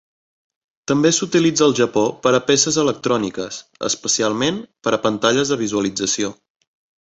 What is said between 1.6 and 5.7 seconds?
al Japó per a peces electròniques, especialment per a pantalles de